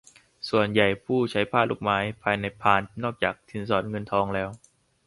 [0.49, 0.87] ส่วนใหญ่
[1.31, 4.49] ใช้ผ้าลูกไม้ ภายในพานนอกจากสินสอดเงินทองแล้ว